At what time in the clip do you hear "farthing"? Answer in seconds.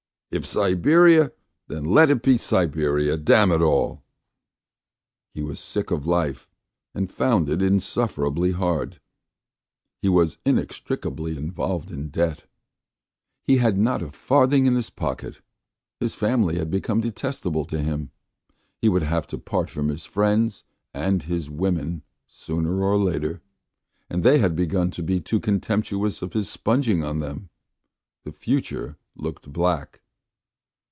14.09-14.67